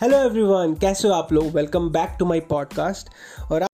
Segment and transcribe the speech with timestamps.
[0.00, 1.44] Hello everyone कैसे हो आप लोग?
[1.44, 3.08] Welcome back to my podcast
[3.52, 3.66] और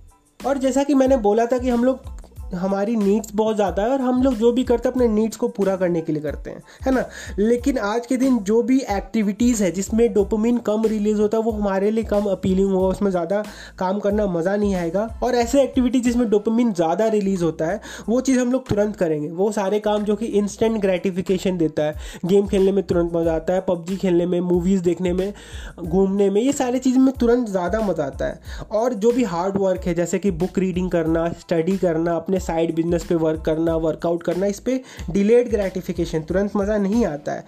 [0.46, 2.13] और जैसा कि मैंने बोला था कि हम लोग
[2.54, 5.48] हमारी नीड्स बहुत ज़्यादा है और हम लोग जो भी करते हैं, अपने नीड्स को
[5.48, 7.04] पूरा करने के लिए करते हैं, है ना?
[7.38, 11.50] लेकिन आज के दिन जो भी एक्टिविटीज़ है, जिसमें डोपोमिन कम रिलीज़ होता है, वो
[11.50, 13.42] हमारे लिए कम अपीलिंग होगा, उसमें ज़्यादा
[13.78, 18.20] काम करना मज़ा नहीं आएगा। और ऐसे एक्टिविटीज़ जिसमें डोपोमिन ज़्यादा रिलीज़ होता है, वो
[18.20, 22.46] चीज़ हम लोग तुरंत करेंगे। वो सारे काम जो कि इंस्टेंट ग्रेटिफिकेशन देता है। गेम
[22.46, 25.32] खेलने में तुरंत मज़ा आता है, पबजी खेलने में मूवीज़ देखने में,
[25.78, 28.40] घूमने में, ये सारी चीज़ में तुरंत ज़्यादा मज़ा आता है।
[28.72, 32.74] और जो भी हार्ड वर्क है, जैसे कि बुक रीडिंग करना स्टडी करना, अपने साइड
[32.74, 34.80] बिज़नेस पे वर्क करना वर्कआउट करना, इस पर
[35.10, 37.44] डिलेड ग्रेटिफिकेशन तुरंत मज़ा नहीं आता है।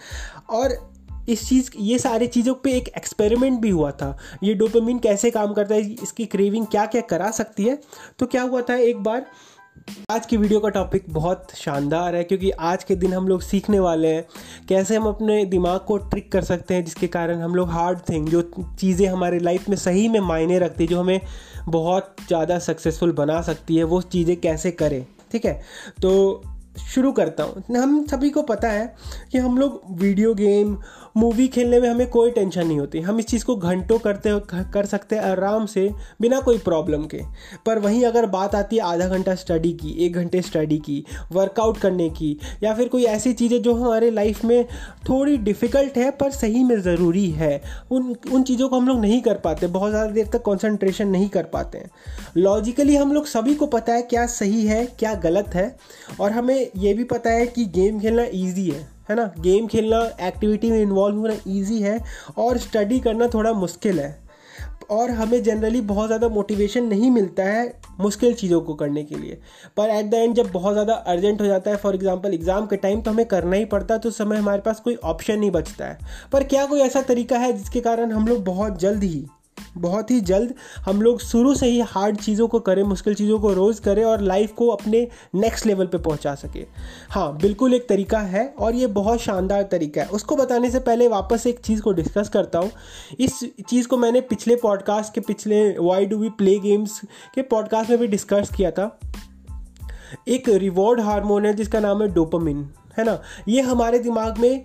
[0.50, 0.78] और
[1.28, 5.52] इस चीज़, ये सारी चीज़ों पे एक एक्सपेरिमेंट भी हुआ था। ये डोपामिन कैसे काम
[5.52, 7.78] करता है, इसकी क्रेविंग क्या क्या करा सकती है?
[8.18, 9.26] तो क्या हुआ था एक बार,
[10.10, 13.78] आज की वीडियो का टॉपिक बहुत शानदार है, क्योंकि आज के दिन हम लोग सीखने
[13.78, 14.24] वाले हैं
[14.68, 18.28] कैसे हम अपने दिमाग को ट्रिक कर सकते हैं, जिसके कारण हम लोग हार्ड थिंग
[18.28, 18.42] जो
[18.80, 21.20] चीज़ें हमारे लाइफ में सही में मायने रखती है, जो हमें
[21.68, 25.62] बहुत ज़्यादा सक्सेसफुल बना सकती है, वो चीज़ें कैसे करें, ठीक है?
[26.02, 26.42] तो
[26.94, 28.96] शुरू करता हूँ। हम सभी को पता है
[29.32, 30.78] कि हम लोग वीडियो गेम
[31.16, 34.30] मूवी खेलने में हमें कोई टेंशन नहीं होती। हम इस चीज़ को घंटों करते
[34.72, 35.88] कर सकते हैं आराम से,
[36.20, 37.20] बिना कोई प्रॉब्लम के।
[37.66, 41.78] पर वहीं अगर बात आती है आधा घंटा स्टडी की, एक घंटे स्टडी की, वर्कआउट
[41.78, 44.64] करने की, या फिर कोई ऐसी चीज़ें जो हमारे लाइफ में
[45.08, 49.20] थोड़ी डिफ़िकल्ट है, पर सही में ज़रूरी है, उन उन चीज़ों को हम लोग नहीं
[49.20, 51.90] कर पाते, बहुत ज़्यादा देर तक कॉन्सेंट्रेशन नहीं कर पाते हैं।
[52.36, 55.76] लॉजिकली हम लोग सभी को पता है क्या सही है, क्या गलत है,
[56.20, 59.30] और हमें ये भी पता है कि गेम खेलना ईजी है। है ना?
[59.40, 61.98] गेम खेलना एक्टिविटी में इन्वॉल्व होना ईजी है
[62.38, 64.24] और स्टडी करना थोड़ा मुश्किल है।
[64.90, 67.62] और हमें जनरली बहुत ज़्यादा मोटिवेशन नहीं मिलता है
[68.00, 69.38] मुश्किल चीज़ों को करने के लिए।
[69.76, 72.76] पर एट द एंड जब बहुत ज़्यादा अर्जेंट हो जाता है फॉर एग्जांपल एग्ज़ाम के
[72.76, 75.86] टाइम तो हमें करना ही पड़ता है तो समय हमारे पास कोई ऑप्शन नहीं बचता
[75.86, 75.98] है।
[76.32, 79.24] पर क्या कोई ऐसा तरीका है जिसके कारण हम लोग बहुत जल्द ही
[79.76, 83.52] बहुत ही जल्द हम लोग शुरू से ही हार्ड चीज़ों को करें, मुश्किल चीज़ों को
[83.52, 86.66] रोज़ करें और लाइफ को अपने नेक्स्ट लेवल पे पहुँचा सके।
[87.10, 91.08] हाँ बिल्कुल एक तरीका है और ये बहुत शानदार तरीका है। उसको बताने से पहले
[91.08, 92.70] वापस एक चीज़ को डिस्कस करता हूँ।
[93.20, 97.00] इस चीज़ को मैंने पिछले पॉडकास्ट के पिछले why do we play games
[97.34, 98.98] के पॉडकास्ट में भी डिस्कस किया था।
[100.28, 103.20] एक रिवॉर्ड हार्मोन है जिसका नाम है डोपामिन है ना?
[103.48, 104.64] ये हमारे दिमाग में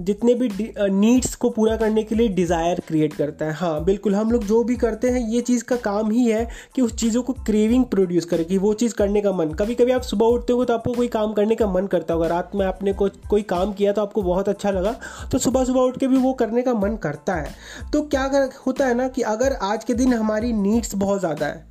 [0.00, 0.48] जितने भी
[0.90, 4.62] नीड्स को पूरा करने के लिए डिज़ायर क्रिएट करता है। हाँ बिल्कुल हम लोग जो
[4.64, 8.24] भी करते हैं ये चीज़ का काम ही है कि उस चीज़ों को क्रेविंग प्रोड्यूस
[8.24, 10.92] करे कि वो चीज़ करने का मन। कभी कभी आप सुबह उठते हो तो आपको
[10.92, 14.02] कोई काम करने का मन करता होगा। रात में आपने को, कोई काम किया तो
[14.02, 14.94] आपको बहुत अच्छा लगा
[15.32, 17.54] तो सुबह सुबह उठ के भी वो करने का मन करता है।
[17.92, 21.68] तो क्या होता है ना कि अगर आज के दिन हमारी नीड्स बहुत ज़्यादा है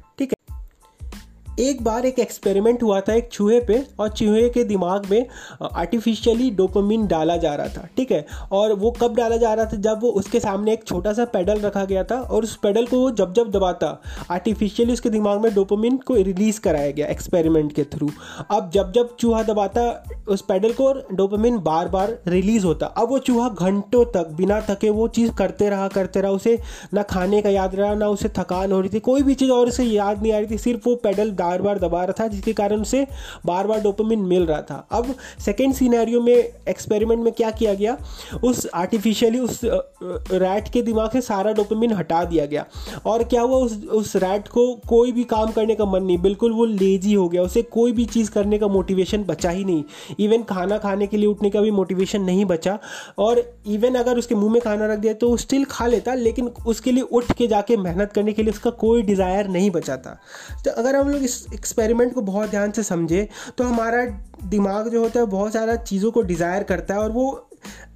[1.59, 5.25] एक बार एक एक्सपेरिमेंट हुआ था एक चूहे पे और चूहे के दिमाग में
[5.73, 8.25] आर्टिफिशियली डोपामिन डाला जा रहा था, ठीक है?
[8.51, 9.77] और वो कब डाला जा रहा था?
[9.77, 12.99] जब वो उसके सामने एक छोटा सा पेडल रखा गया था और उस पेडल को
[12.99, 13.89] वो जब जब दबाता
[14.31, 18.09] आर्टिफिशियली उसके दिमाग में डोपामिन को रिलीज़ कराया गया एक्सपेरिमेंट के थ्रू
[18.51, 19.83] अब जब जब चूहा दबाता,
[20.27, 24.59] उस पेडल को और डोपामिन बार बार रिलीज़ होता, अब वो चूहा घंटों तक, बिना
[24.69, 26.57] थके वो चीज़ करते रहा करते रहा, उसे
[26.93, 29.67] ना खाने का याद रहा, ना उसे थकान हो रही थी, कोई भी चीज़ और
[29.67, 32.53] उसे याद नहीं आ रही थी, सिर्फ़ वो पेडल बार बार दबा रहा था, जिसके
[32.53, 33.05] कारण उसे
[33.45, 37.97] बार बार डोपामिन मिल रहा था। अब सेकेंड सीनैरियो में एक्सपेरिमेंट में क्या किया गया?
[38.43, 42.65] उस आर्टिफिशियली उस रैट के दिमाग से सारा डोपामिन हटा दिया गया।
[43.05, 43.57] और क्या हुआ?
[43.57, 47.27] उस उस रैट को कोई भी काम करने का मन नहीं, बिल्कुल वो लेजी हो
[47.29, 49.83] गया। उसे कोई भी चीज़ करने का मोटिवेशन बचा ही नहीं।
[50.19, 52.77] इवन खाना खाने के लिए उठने का भी मोटिवेशन नहीं बचा।
[53.19, 56.91] और इवन अगर उसके मुँह में खाना रख दिया तो स्टिल खा लेता, लेकिन उसके
[56.91, 60.17] लिए उठ के जाके मेहनत करने के लिए उसका कोई डिज़ायर नहीं बचा था।
[60.65, 63.27] तो अगर हम लोग इस एक्सपेरिमेंट को बहुत ध्यान से समझे
[63.57, 64.05] तो हमारा
[64.43, 67.45] दिमाग जो होता है, बहुत सारा चीज़ों को डिज़ायर करता है और वो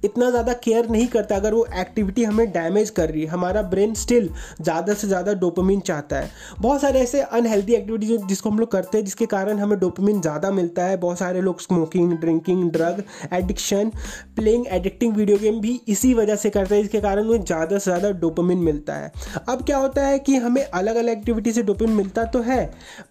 [0.04, 3.94] इतना ज़्यादा केयर नहीं करता अगर वो एक्टिविटी हमें डैमेज कर रही है। हमारा ब्रेन
[3.96, 4.28] स्टिल
[4.60, 8.98] ज़्यादा से ज़्यादा डोपामिन चाहता है। बहुत सारे ऐसे अनहेल्दी एक्टिविटीज़ जिसको हम लोग करते
[8.98, 13.02] हैं, जिसके कारण हमें डोपामिन ज़्यादा मिलता है। बहुत सारे लोग smoking drinking drug
[13.32, 13.90] addiction
[14.36, 17.84] playing addicting video game भी इसी वजह से करते हैं, जिसके कारण उन्हें ज़्यादा से
[17.84, 19.12] ज़्यादा डोपामिन मिलता है।
[19.48, 22.64] अब क्या होता है कि हमें अलग अलग एक्टिविटी से डोपामिन मिलता तो है,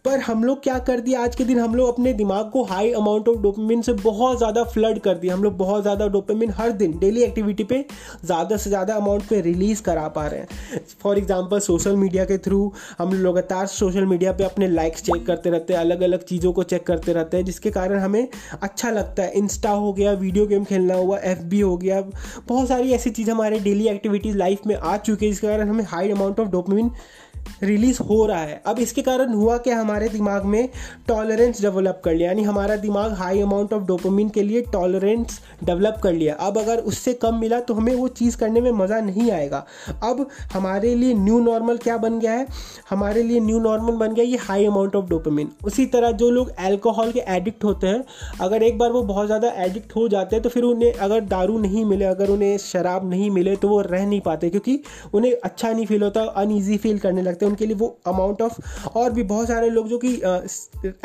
[0.05, 1.23] पर हम लोग क्या कर दिया?
[1.23, 4.63] आज के दिन हम लोग अपने दिमाग को हाई अमाउंट ऑफ़ डोपामिन से बहुत ज़्यादा
[4.65, 7.83] फ्लड कर दिया। हम लोग बहुत ज़्यादा डोपामिन हर दिन डेली एक्टिविटी पे
[8.25, 12.37] ज़्यादा से ज़्यादा अमाउंट पे रिलीज़ करा पा रहे हैं। फॉर एग्जांपल सोशल मीडिया के
[12.39, 16.53] थ्रू हम लगातार सोशल मीडिया पे अपने लाइक्स चेक करते रहते हैं अलग अलग चीज़ों
[16.53, 18.27] को चेक करते रहते हैं, जिसके कारण हमें
[18.61, 22.01] अच्छा लगता है। इंस्टा हो गया वीडियो गेम खेलना हुआ एफ़ हो गया,
[22.47, 25.83] बहुत सारी ऐसी चीज़ हमारे डेली एक्टिविटीज़ लाइफ में आ चुकी है, जिसके कारण हमें
[25.85, 26.91] high amount of dopamine
[27.63, 30.67] release हो रहा है। अब इसके कारण हुआ कि हमारे दिमाग में
[31.07, 35.99] टॉलरेंस डेवलप कर लिया। यानी हमारा दिमाग हाई अमाउंट ऑफ़ डोपामिन के लिए टॉलरेंस डेवलप
[36.03, 39.29] कर लिया। अब अगर उससे कम मिला तो हमें वो चीज़ करने में मज़ा नहीं
[39.31, 39.65] आएगा।
[40.03, 42.47] अब हमारे लिए न्यू नॉर्मल क्या बन गया है?
[42.89, 46.51] हमारे लिए न्यू नॉर्मल बन गया ये हाई अमाउंट ऑफ़ डोपामिन उसी तरह जो लोग
[46.61, 48.03] एल्कोहल के एडिक्ट होते हैं,
[48.41, 51.57] अगर एक बार वो बहुत ज़्यादा एडिक्ट हो जाते हैं तो फिर उन्हें अगर दारू
[51.59, 54.79] नहीं मिले, अगर उन्हें शराब नहीं मिले तो वो रह नहीं पाते, क्योंकि
[55.13, 58.87] उन्हें अच्छा नहीं फील होता अनईजी फील करने लगते हैं उनके लिए वो अमाउंट ऑफ़
[58.97, 60.15] और भी बहुत सारे लोग जो कि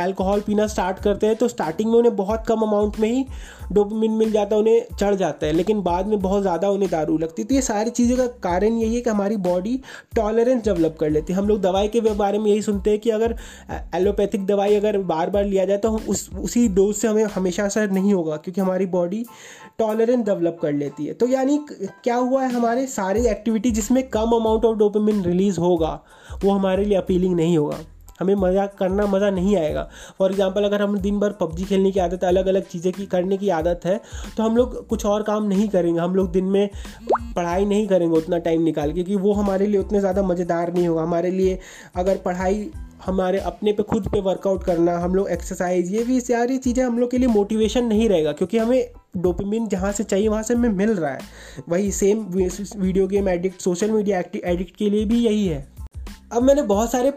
[0.00, 3.24] अल्कोहल पीना स्टार्ट करते हैं तो स्टार्टिंग में उन्हें बहुत कम अमाउंट में ही
[3.72, 7.16] डोपामिन मिल जाता है, उन्हें चढ़ जाता है, लेकिन बाद में बहुत ज़्यादा उन्हें दारू
[7.18, 9.76] लगती है। तो ये सारी चीज़ों का कारण यही है कि हमारी बॉडी
[10.16, 13.10] टॉलरेंस डेवलप कर लेती है। हम लोग दवाई के बारे में यही सुनते हैं कि
[13.10, 13.36] अगर
[13.94, 17.90] एलोपैथिक दवाई अगर बार बार लिया जाए तो उस, उसी डोज से हमें हमेशा असर
[17.90, 19.24] नहीं होगा, क्योंकि हमारी बॉडी
[19.78, 24.36] टॉलरेंस डेवलप कर लेती है। तो यानी क्या हुआ है हमारे सारे एक्टिविटी जिसमें कम
[24.36, 26.00] अमाउंट ऑफ़ डोपामिन रिलीज़ होगा
[26.42, 27.78] वो हमारे लिए अपीलिंग नहीं होगा।
[28.20, 29.82] हमें मज़ा करना मज़ा नहीं आएगा।
[30.18, 33.36] फॉर एग्ज़ाम्पल अगर हम दिन भर पबजी खेलने की आदत अलग अलग चीज़ें की करने
[33.36, 34.00] की आदत है
[34.36, 36.68] तो हम लोग कुछ और काम नहीं करेंगे। हम लोग दिन में
[37.36, 40.88] पढ़ाई नहीं करेंगे उतना टाइम निकाल के, क्योंकि वो हमारे लिए उतने ज़्यादा मज़ेदार नहीं
[40.88, 41.58] होगा। हमारे लिए
[41.96, 42.70] अगर पढ़ाई
[43.04, 46.98] हमारे अपने पे, खुद पे वर्कआउट करना, हम लोग एक्सरसाइज ये भी सारी चीज़ें हम
[46.98, 50.68] लोग के लिए मोटिवेशन नहीं रहेगा, क्योंकि हमें डोपामिन जहाँ से चाहिए, वहाँ से हमें
[50.70, 51.20] मिल रहा है।
[51.68, 55.66] वही same video game addict social media addict के लिए भी यही है।
[56.32, 57.12] अब मैंने बहुत सारे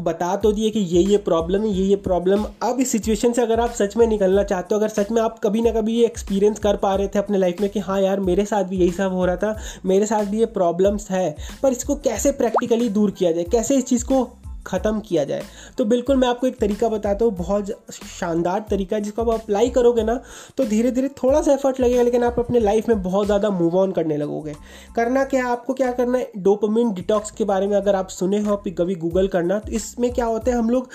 [0.00, 3.42] बता तो दिए कि ये ये प्रॉब्लम है, ये ये प्रॉब्लम अब इस सिचुएशन से
[3.42, 6.06] अगर आप सच में निकलना चाहते हो, अगर सच में आप कभी ना कभी ये
[6.06, 8.90] एक्सपीरियंस कर पा रहे थे अपने लाइफ में कि हाँ यार, मेरे साथ भी यही
[8.90, 13.10] सब हो रहा था, मेरे साथ भी ये प्रॉब्लम्स है, पर इसको कैसे प्रैक्टिकली दूर
[13.10, 13.44] किया जाए?
[13.44, 15.42] कैसे इस चीज़ को ख़त्म किया जाए।
[15.78, 17.70] तो बिल्कुल मैं आपको एक तरीका बताता हूँ, बहुत
[18.10, 20.20] शानदार तरीका है, जिसको आप अप्लाई करोगे ना
[20.58, 23.76] तो धीरे धीरे थोड़ा सा एफर्ट लगेगा, लेकिन आप अपने लाइफ में बहुत ज़्यादा मूव
[23.78, 24.54] ऑन करने लगोगे।
[24.96, 28.56] करना क्या आपको क्या करना है डोपामिन डिटॉक्स के बारे में अगर आप सुने हो
[28.68, 30.88] कभी गूगल करना तो इसमें क्या होता है, हम लोग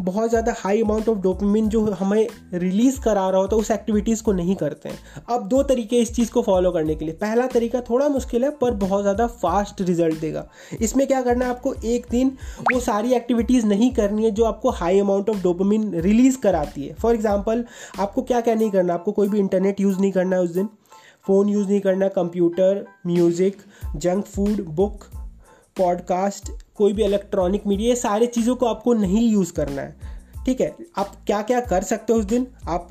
[0.00, 4.22] बहुत ज़्यादा हाई अमाउंट ऑफ़ डोपामिन जो हमें रिलीज़ करा रहा होता है, उस एक्टिविटीज़
[4.22, 7.46] को नहीं करते हैं। अब दो तरीके इस चीज़ को फॉलो करने के लिए। पहला
[7.48, 10.46] तरीका थोड़ा मुश्किल है, पर बहुत ज़्यादा फास्ट रिज़ल्ट देगा।
[10.80, 12.36] इसमें क्या करना है, आपको एक दिन
[12.72, 16.94] वो सारी एक्टिविटीज़ नहीं करनी है जो आपको high amount of dopamine release कराती है।
[16.94, 17.64] फॉर एग्ज़ाम्पल
[17.98, 20.68] आपको क्या क्या नहीं करना, आपको कोई भी इंटरनेट यूज़ नहीं करना है उस दिन।
[21.26, 23.56] फ़ोन यूज़ नहीं करना computer music
[23.96, 25.04] junk food book
[25.76, 30.16] podcast कोई भी इलेक्ट्रॉनिक मीडिया ये सारी चीज़ों को आपको नहीं यूज़ करना है।
[30.46, 32.46] ठीक है, आप क्या क्या कर सकते हो उस दिन?
[32.68, 32.88] आप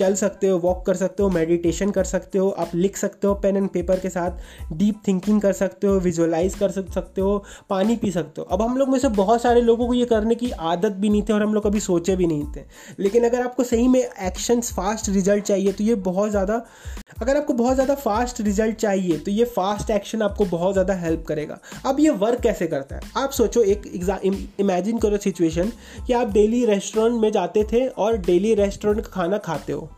[0.00, 3.34] चल सकते हो वॉक कर सकते हो मेडिटेशन कर सकते हो, आप लिख सकते हो
[3.36, 7.36] पेन एंड पेपर के साथ डीप थिंकिंग कर सकते हो विजुअलाइज कर सकते हो,
[7.70, 10.34] पानी पी सकते हो। अब हम लोग में से बहुत सारे लोगों को ये करने
[10.34, 12.64] की आदत भी नहीं थी और हम लोग कभी सोचे भी नहीं थे।
[12.98, 16.62] लेकिन अगर आपको सही में एक्शंस फास्ट रिज़ल्ट चाहिए तो ये बहुत ज़्यादा,
[17.20, 21.24] अगर आपको बहुत ज़्यादा फास्ट रिज़ल्ट चाहिए तो ये फास्ट एक्शन आपको बहुत ज़्यादा हेल्प
[21.28, 23.02] करेगा। अब ये वर्क कैसे करता है?
[23.16, 23.86] आप सोचो एक
[24.60, 25.72] इमेजिन करो सिचुएशन
[26.06, 29.89] कि आप डेली रेस्टोरेंट में जाते थे और डेली रेस्टोरेंट का खाना खाते हो।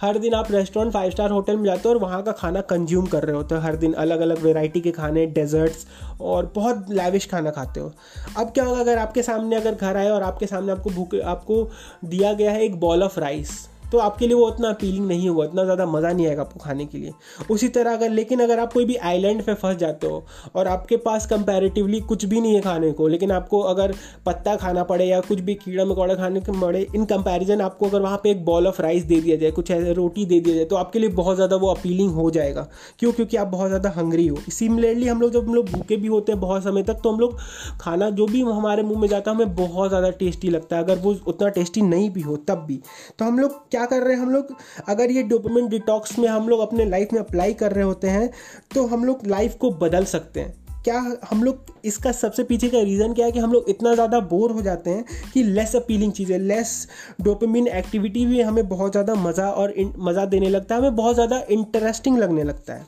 [0.00, 3.06] हर दिन आप रेस्टोरेंट फाइव स्टार होटल में जाते हो और वहाँ का खाना कंज्यूम
[3.06, 5.86] कर रहे होते हो, हर दिन अलग अलग वेराइटी के खाने डेजर्ट्स
[6.20, 7.92] और बहुत लैविश खाना खाते हो।
[8.38, 11.68] अब क्या होगा, अगर आपके सामने अगर घर आए और आपके सामने आपको भूख, आपको
[12.04, 15.44] दिया गया है एक बॉल ऑफ़ राइस तो आपके लिए वो उतना अपीलिंग नहीं होगा,
[15.44, 17.12] उतना ज़्यादा मज़ा नहीं आएगा आपको खाने के लिए।
[17.50, 20.96] उसी तरह अगर, लेकिन अगर आप कोई भी आइलैंड पे फंस जाते हो और आपके
[21.00, 23.94] पास कंपैरेटिवली कुछ भी नहीं है खाने को, लेकिन आपको अगर
[24.26, 28.00] पत्ता खाना पड़े या कुछ भी कीड़ा मकोड़ा खाने को पड़े इन कंपैरिजन आपको अगर
[28.00, 30.64] वहाँ पर एक बॉल ऑफ़ राइस दे दिया जाए, कुछ ऐसे रोटी दे दिया जाए
[30.64, 32.66] तो आपके लिए बहुत ज़्यादा वो अपीलिंग हो जाएगा।
[32.98, 33.12] क्यों?
[33.12, 36.32] क्योंकि आप बहुत ज़्यादा हंग्री हो। सिमिलरली हम लोग जब, हम लोग भूखे भी होते
[36.32, 37.38] हैं बहुत समय तक तो हम लोग
[37.80, 40.98] खाना जो भी हमारे मुँह में जाता है, हमें बहुत ज़्यादा टेस्टी लगता है। अगर
[40.98, 42.80] वो उतना टेस्टी नहीं भी हो, तब भी।
[43.18, 44.54] तो हम लोग क्या कर रहे हैं हम लोग?
[44.88, 48.30] अगर ये डोपामिन डिटॉक्स में हम लोग अपने लाइफ में अप्लाई कर रहे होते हैं
[48.74, 50.98] तो हम लोग लाइफ को बदल सकते हैं। क्या
[51.30, 54.52] हम लोग, इसका सबसे पीछे का रीज़न क्या है कि हम लोग इतना ज़्यादा बोर
[54.52, 56.86] हो जाते हैं कि लेस अपीलिंग चीज़ें लेस
[57.20, 61.42] डोपामिन एक्टिविटी भी हमें बहुत ज़्यादा मज़ा और मज़ा देने लगता है, हमें बहुत ज़्यादा
[61.50, 62.86] इंटरेस्टिंग लगने लगता है।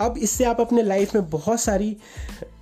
[0.00, 1.96] अब इससे आप अपने लाइफ में बहुत सारी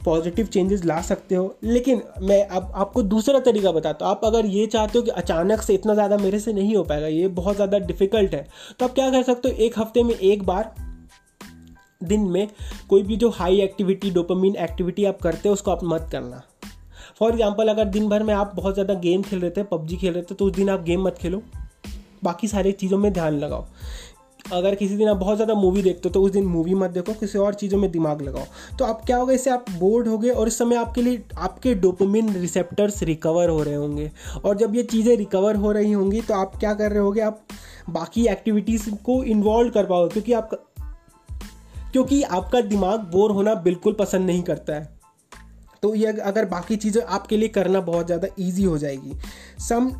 [0.04, 4.46] पॉजिटिव चेंजेस ला सकते हो, लेकिन मैं अब आपको दूसरा तरीका बताता हूँ। आप अगर
[4.48, 7.54] ये चाहते हो कि अचानक से इतना ज़्यादा मेरे से नहीं हो पाएगा, ये बहुत
[7.56, 8.46] ज़्यादा डिफ़िकल्ट है
[8.80, 10.72] तो आप क्या कर सकते हो, एक हफ़्ते में एक बार
[12.00, 12.48] दिन में
[12.88, 16.42] कोई भी जो हाई एक्टिविटी डोपामिन एक्टिविटी आप करते हो, उसको आप मत करना।
[17.18, 20.12] फॉर एग्ज़ाम्पल अगर दिन भर में आप बहुत ज़्यादा गेम खेल रहे थे, पबजी खेल
[20.14, 21.42] रहे थे तो उस दिन आप गेम मत खेलो।
[22.24, 23.64] बाकी सारी चीज़ों में ध्यान लगाओ।
[24.52, 27.12] अगर किसी दिन आप बहुत ज़्यादा मूवी देखते हो तो उस दिन मूवी मत देखो,
[27.14, 28.44] किसी और चीज़ों में दिमाग लगाओ।
[28.78, 31.74] तो आप क्या होगा, इससे आप बोर्ड हो गए, और इस समय आपके लिए, आपके
[31.74, 34.10] डोपामिन रिसेप्टर्स रिकवर हो रहे होंगे।
[34.44, 37.46] और जब ये चीज़ें रिकवर हो रही होंगी तो आप क्या कर रहे होगे, आप
[37.90, 40.50] बाकी एक्टिविटीज़ को इन्वॉल्व कर पाओगे, क्योंकि आप
[41.92, 44.98] क्योंकि आपका दिमाग बोर होना बिल्कुल पसंद नहीं करता है।
[45.82, 49.16] तो ये अगर बाकी चीज़ें आपके लिए करना बहुत ज़्यादा ईजी हो जाएगी।
[49.58, 49.90] सम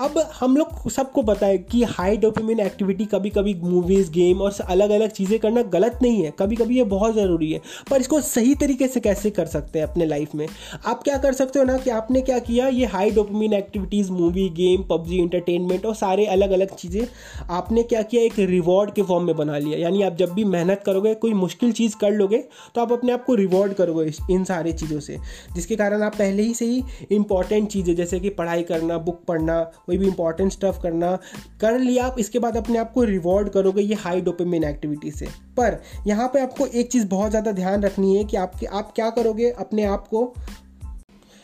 [0.00, 4.52] अब हम लोग सबको पता है कि हाई डोपामिन एक्टिविटी कभी कभी मूवीज़ गेम और
[4.64, 8.20] अलग अलग चीज़ें करना गलत नहीं है। कभी कभी ये बहुत ज़रूरी है। पर इसको
[8.20, 10.46] सही तरीके से कैसे कर सकते हैं अपने लाइफ में?
[10.86, 12.68] आप क्या कर सकते हो ना कि आपने क्या किया?
[12.68, 17.06] ये high dopamine activities movie game PUBG entertainment और सारे अलग अलग चीज़ें
[17.50, 18.22] आपने क्या किया?
[18.22, 21.72] एक रिवॉर्ड के फॉर्म में बना लिया। यानी आप जब भी मेहनत करोगे, कोई मुश्किल
[21.72, 22.42] चीज़ कर लोगे
[22.74, 25.18] तो आप अपने आप को रिवॉर्ड करोगे इन सारी चीज़ों से।
[25.54, 29.60] जिसके कारण आप पहले ही से ही इंपॉर्टेंट चीज़ें जैसे कि पढ़ाई करना बुक पढ़ना
[29.90, 31.18] कोई भी इंपॉर्टेंट स्टफ़ करना,
[31.60, 35.26] कर लिया आप, इसके बाद अपने आप को रिवॉर्ड करोगे ये हाई डोपामिन एक्टिविटी से।
[35.56, 39.10] पर यहाँ पे आपको एक चीज़ बहुत ज़्यादा ध्यान रखनी है कि आपके, आप क्या
[39.10, 40.32] करोगे अपने आप को?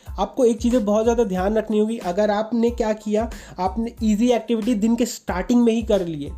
[0.06, 4.74] आपको एक चीज़ें बहुत ज़्यादा ध्यान रखनी होगी। अगर आपने क्या किया, आपने इजी एक्टिविटी
[4.76, 6.30] दिन के स्टार्टिंग में ही कर लिए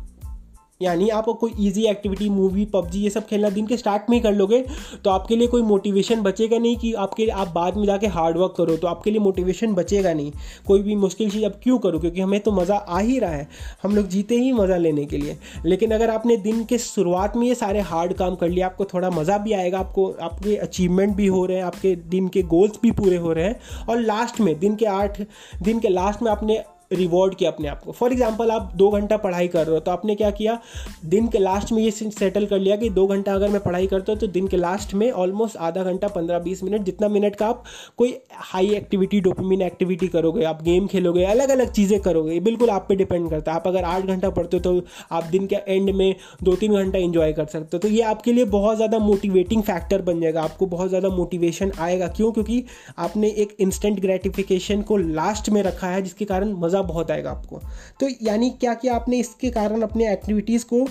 [0.81, 4.21] यानी आप कोई ईजी एक्टिविटी मूवी पबजी, ये सब खेलना दिन के स्टार्ट में ही
[4.23, 4.63] कर लोगे
[5.03, 8.53] तो आपके लिए कोई मोटिवेशन बचेगा नहीं कि आपके आप बाद में जाके हार्ड वर्क
[8.57, 10.31] करो तो आपके लिए मोटिवेशन बचेगा नहीं।
[10.67, 11.99] कोई भी मुश्किल चीज़ अब क्यों करो?
[11.99, 13.47] क्योंकि हमें तो मज़ा आ ही रहा है,
[13.83, 17.47] हम लोग जीते ही मज़ा लेने के लिए। लेकिन अगर आपने दिन के शुरुआत में
[17.47, 21.27] ये सारे हार्ड काम कर लिए, आपको थोड़ा मज़ा भी आएगा, आपको, आपके अचीवमेंट भी
[21.27, 24.57] हो रहे हैं, आपके दिन के गोल्स भी पूरे हो रहे हैं, और लास्ट में,
[24.59, 25.21] दिन के आठ,
[25.61, 29.17] दिन के लास्ट में आपने रिवॉर्ड किया अपने आप को। फॉर एग्ज़ाम्पल आप दो घंटा
[29.19, 30.57] पढ़ाई कर रहे हो तो आपने क्या किया?
[31.05, 34.11] दिन के लास्ट में ये सेटल कर लिया कि दो घंटा अगर मैं पढ़ाई करता
[34.11, 37.47] हूँ तो दिन के लास्ट में ऑलमोस्ट आधा घंटा, पंद्रह बीस मिनट, जितना मिनट का
[37.47, 37.63] आप
[37.97, 42.69] कोई हाई एक्टिविटी डोपामिन एक्टिविटी करोगे, आप गेम खेलोगे अलग अलग चीज़ें करोगे, ये बिल्कुल
[42.69, 45.55] आप पे डिपेंड करता है। आप अगर आठ घंटा पढ़ते हो तो आप दिन के
[45.67, 48.99] एंड में दो तीन घंटा इंजॉय कर सकते हो। तो ये आपके लिए बहुत ज़्यादा
[48.99, 52.31] मोटिवेटिंग फैक्टर बन जाएगा, आपको बहुत ज़्यादा मोटिवेशन आएगा। क्यों?
[52.31, 52.63] क्योंकि
[52.99, 57.31] आपने एक इंस्टेंट ग्रेटिफिकेशन को लास्ट में रखा है, जिसके कारण मज़ा मज़ा बहुत आएगा
[57.31, 57.61] आपको।
[57.99, 60.87] तो यानी क्या किया आपने, इसके कारण अपने एक्टिविटीज़ को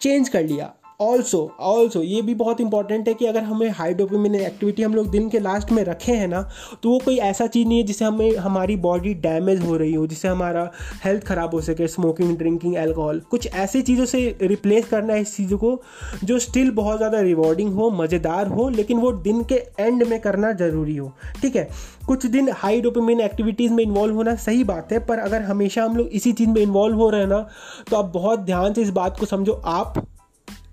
[0.00, 4.34] चेंज कर लिया। ऑल्सो ऑल्सो ये भी बहुत इंपॉर्टेंट है कि अगर हमें हाई डोपामिन
[4.34, 6.42] एक्टिविटी हम लोग दिन के लास्ट में रखे हैं ना
[6.82, 10.06] तो वो कोई ऐसा चीज़ नहीं है जिससे हमें, हमारी बॉडी डैमेज हो रही हो
[10.06, 10.70] जिससे हमारा
[11.04, 15.36] हेल्थ ख़राब हो सके स्मोकिंग ड्रिंकिंग एल्कोहल कुछ ऐसी चीज़ों से रिप्लेस करना है इस
[15.36, 15.80] चीज़ को,
[16.24, 20.52] जो स्टिल बहुत ज़्यादा रिवॉर्डिंग हो, मज़ेदार हो, लेकिन वो दिन के एंड में करना
[20.54, 21.68] ज़रूरी हो, ठीक है?
[22.06, 25.96] कुछ दिन हाई डोपामिन एक्टिविटीज़ में इन्वॉल्व होना सही बात है, पर अगर हमेशा हम
[25.96, 27.46] लोग इसी चीज़ में इन्वॉल्व हो रहे हैं ना
[27.90, 30.06] तो आप बहुत ध्यान से इस बात को समझो, आप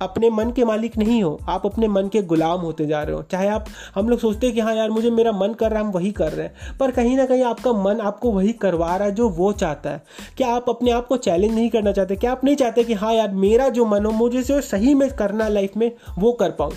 [0.02, 3.24] अपने मन के मालिक नहीं हो, आप अपने मन के गुलाम होते जा रहे हो।
[3.24, 5.86] चाहे आप, हम लोग सोचते हैं कि हाँ यार, मुझे मेरा मन कर रहा है,
[5.86, 9.08] हम वही कर रहे हैं। पर कहीं ना कहीं आपका मन आपको वही करवा रहा
[9.08, 10.04] है जो वो चाहता है।
[10.38, 12.16] क्या आप अपने आप को चैलेंज नहीं करना चाहते?
[12.16, 15.10] क्या आप नहीं चाहते कि हाँ यार, मेरा जो मन हो, मुझे जो सही में
[15.10, 16.72] करना लाइफ में, वो कर पाऊँ?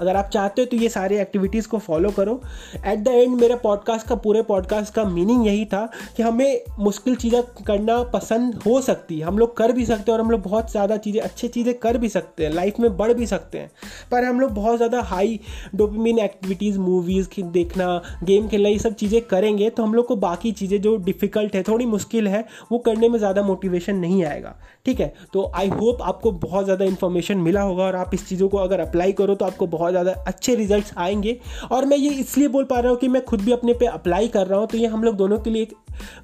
[0.00, 2.40] अगर आप चाहते हो तो ये सारी एक्टिविटीज़ को फॉलो करो.
[2.86, 5.84] एट द एंड मेरा पॉडकास्ट का पूरे पॉडकास्ट का मीनिंग यही था
[6.16, 9.24] कि हमें मुश्किल चीज़ें करना पसंद हो सकती है.
[9.26, 11.98] हम लोग कर भी सकते हैं और हम लोग बहुत ज़्यादा चीज़ें, अच्छी चीज़ें कर
[11.98, 12.52] भी सकते हैं.
[12.52, 13.70] लाइफ में बढ़ भी सकते हैं.
[14.10, 15.38] पर हम लोग बहुत ज़्यादा हाई
[15.74, 17.86] डोपमिन एक्टिविटीज़ मूवीज़ देखना
[18.24, 21.62] गेम खेलना, ये सब चीज़ें करेंगे तो हम लोग को बाकी चीज़ें जो डिफ़िकल्ट है,
[21.62, 24.54] थोड़ी मुश्किल है, वो करने में ज़्यादा मोटिवेशन नहीं आएगा.
[24.86, 25.12] ठीक है?
[25.32, 28.80] तो आई होप आपको बहुत ज़्यादा इन्फॉर्मेशन मिला होगा और आप इस चीज़ों को अगर
[28.80, 31.38] अप्लाई करो तो आपको बहुत ज़्यादा अच्छे रिजल्ट्स आएँगे।
[31.72, 34.28] और मैं ये इसलिए बोल पा रहा हूँ कि मैं खुद भी अपने पे अप्लाई
[34.28, 35.74] कर रहा हूँ तो ये हम लोग दोनों के लिए एक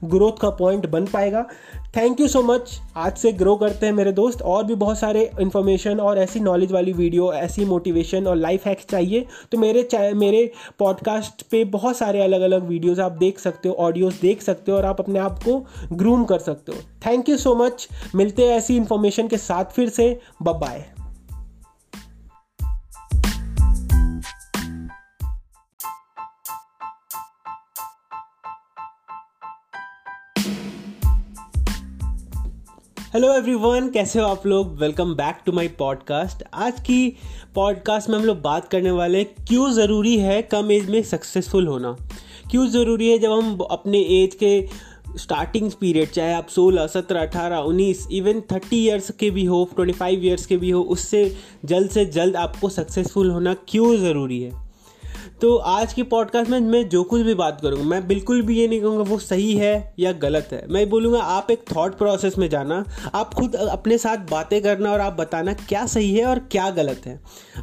[0.05, 1.47] ग्रोथ का पॉइंट बन पाएगा।
[1.97, 5.31] थैंक यू सो मच आज से ग्रो करते हैं मेरे दोस्त। और भी बहुत सारे
[5.41, 10.51] इन्फॉर्मेशन और ऐसी नॉलेज वाली वीडियो ऐसी मोटिवेशन और लाइफ हैक्स चाहिए तो मेरे मेरे
[10.79, 14.79] पॉडकास्ट पे बहुत सारे अलग अलग वीडियोस आप देख सकते हो ऑडियोज देख सकते हो
[14.79, 15.59] और आप अपने आप को
[15.93, 19.89] ग्रूम कर सकते हो। थैंक यू सो मच मिलते हैं ऐसी इन्फॉर्मेशन के साथ फिर
[19.89, 20.85] से। बाय
[33.15, 34.79] हेलो एवरीवन कैसे हो आप लोग?
[34.79, 37.17] Welcome back to my podcast आज की
[37.55, 41.97] पॉडकास्ट में हम लोग बात करने वाले क्यों ज़रूरी है कम एज में सक्सेसफुल होना?
[42.51, 44.69] क्यों ज़रूरी है जब हम अपने एज के
[45.17, 50.25] स्टार्टिंग पीरियड चाहे आप 16, 17, 18, 19 इवन 30 इयर्स के भी हो 25
[50.25, 54.70] इयर्स के भी हो उससे जल्द से जल्द आपको सक्सेसफुल होना क्यों ज़रूरी है?
[55.41, 58.67] तो आज की पॉडकास्ट में मैं जो कुछ भी बात करूँगा, मैं बिल्कुल भी ये
[58.69, 62.49] नहीं कहूँगा वो सही है या गलत है। मैं बोलूँगा, आप एक थॉट प्रोसेस में
[62.51, 66.69] जाना, आप खुद अपने साथ बातें करना और आप बताना क्या सही है और क्या
[66.71, 67.19] गलत है।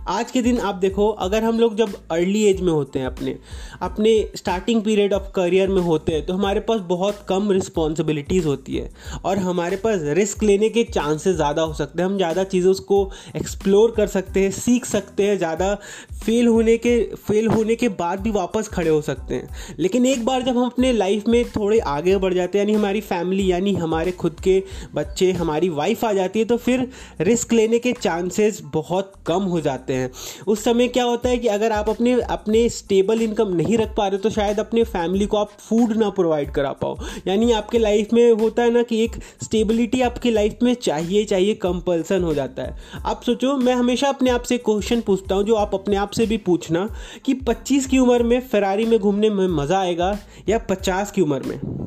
[0.07, 3.35] आज के दिन आप देखो, अगर हम लोग जब अर्ली एज में होते हैं अपने
[3.81, 8.75] अपने स्टार्टिंग पीरियड ऑफ़ करियर में होते हैं तो हमारे पास बहुत कम रिस्पॉन्सिबिलिटीज़ होती
[8.75, 8.89] है
[9.25, 12.99] और हमारे पास रिस्क लेने के चांसेस ज़्यादा हो सकते हैं। हम ज़्यादा चीज़ों को
[13.35, 15.73] एक्सप्लोर कर सकते हैं, सीख सकते हैं, ज़्यादा
[16.15, 20.05] फेल होने के फेल होने होने के बाद भी वापस खड़े हो सकते हैं। लेकिन
[20.05, 23.49] एक बार जब हम अपने लाइफ में थोड़े आगे बढ़ जाते हैं, यानी हमारी फैमिली
[23.51, 24.61] यानी हमारे खुद के
[24.95, 26.87] बच्चे, हमारी वाइफ आ जाती है तो फिर
[27.21, 30.11] रिस्क लेने के चांसेस बहुत कम हो जाते हैं।
[30.47, 34.07] उस समय क्या होता है कि अगर आप अपने अपने स्टेबल इनकम नहीं रख पा
[34.07, 36.97] रहे तो शायद अपने फैमिली को आप फ़ूड ना प्रोवाइड करा पाओ।
[37.27, 41.53] यानी आपके लाइफ में होता है ना कि एक स्टेबिलिटी आपकी लाइफ में चाहिए चाहिए
[41.57, 45.55] कंपल्सन हो जाता है। आप सोचो, मैं हमेशा अपने आप से क्वेश्चन पूछता हूँ, जो
[45.55, 46.87] आप अपने आप से भी पूछना
[47.25, 47.33] कि
[47.63, 50.17] 25 की उम्र में फरारी में घूमने में मज़ा आएगा
[50.49, 51.77] या 50 की उम्र में?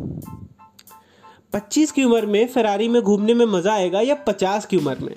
[1.52, 5.14] 25 की उम्र में फरारी में घूमने में मज़ा आएगा या 50 की उम्र में?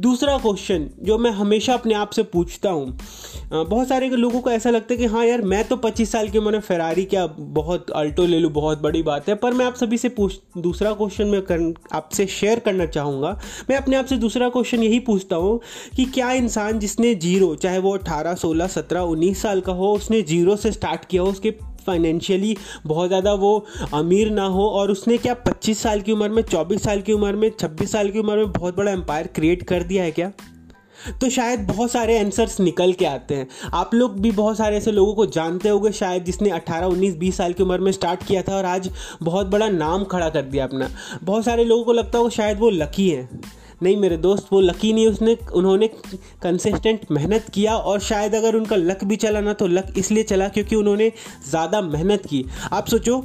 [0.00, 2.98] दूसरा क्वेश्चन जो मैं हमेशा अपने आप से पूछता हूँ।
[3.52, 6.38] बहुत सारे लोगों को ऐसा लगता है कि हाँ यार, मैं तो 25 साल की
[6.38, 9.74] उम्र में फरारी क्या बहुत अल्टो ले लूँ, बहुत बड़ी बात है। पर मैं आप
[9.74, 13.38] सभी से पूछ, दूसरा क्वेश्चन मैं कर, आपसे शेयर करना चाहूँगा।
[13.70, 15.60] मैं अपने आप से दूसरा क्वेश्चन यही पूछता हूँ
[15.96, 20.22] कि क्या इंसान जिसने ज़ीरो, चाहे वो अठारह, सोलह, सत्रह, उन्नीस साल का हो, उसने
[20.22, 22.56] ज़ीरो से स्टार्ट किया हो, उसके फाइनेंशियली
[22.86, 26.82] बहुत ज़्यादा वो अमीर ना हो और उसने क्या 25 साल की उम्र में 24
[26.82, 30.04] साल की उम्र में 26 साल की उम्र में बहुत बड़ा एम्पायर क्रिएट कर दिया
[30.04, 30.30] है क्या?
[31.20, 34.92] तो शायद बहुत सारे आंसर्स निकल के आते हैं। आप लोग भी बहुत सारे ऐसे
[34.92, 38.42] लोगों को जानते होंगे शायद जिसने 18 19 20 साल की उम्र में स्टार्ट किया
[38.42, 38.90] था और आज
[39.22, 40.90] बहुत बड़ा नाम खड़ा कर दिया अपना।
[41.22, 43.28] बहुत सारे लोगों को लगता होगा शायद वो लकी है।
[43.82, 45.88] नहीं, मेरे दोस्त, वो लकी नहीं, उसने, उन्होंने
[46.42, 50.48] कंसिस्टेंट मेहनत किया और शायद अगर उनका लक भी चला ना तो लक इसलिए चला
[50.48, 51.12] क्योंकि उन्होंने
[51.50, 53.22] ज़्यादा मेहनत की। आप सोचो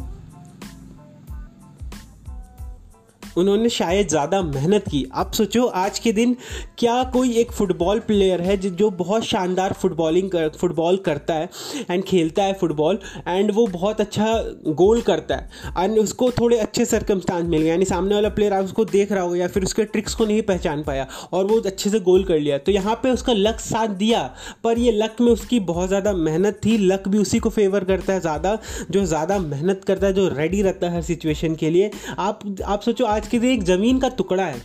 [3.37, 6.35] उन्होंने शायद ज़्यादा मेहनत की। आप सोचो, आज के दिन
[6.77, 11.49] क्या कोई एक फुटबॉल प्लेयर है जो बहुत शानदार फुटबॉलिंग कर फुटबॉल करता है
[11.91, 14.33] एंड खेलता है फुटबॉल एंड वो बहुत अच्छा
[14.75, 18.65] गोल करता है। एंड उसको थोड़े अच्छे सरकमस्टांस मिल गए। यानी सामने वाला प्लेयर आप
[18.65, 21.89] उसको देख रहा होगा या फिर उसके ट्रिक्स को नहीं पहचान पाया और वो अच्छे
[21.89, 24.23] से गोल कर लिया। तो यहाँ पर उसका लक साथ दिया,
[24.63, 28.13] पर ये लक में उसकी बहुत ज़्यादा मेहनत थी। लक भी उसी को फेवर करता
[28.13, 28.57] है ज़्यादा,
[28.91, 32.81] जो ज़्यादा मेहनत करता है, जो रेडी रहता है हर सिचुएशन के लिए। आप आप
[32.81, 34.61] सोचो, आज के दिन एक ज़मीन का टुकड़ा है।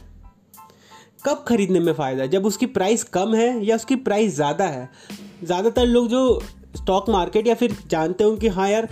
[1.25, 2.29] कब खरीदने में फ़ायदा है?
[2.29, 4.89] जब उसकी प्राइस कम है या उसकी प्राइस ज़्यादा है?
[5.45, 6.43] ज़्यादातर लोग जो
[6.77, 8.89] स्टॉक मार्केट या फिर जानते हो कि हाँ यार,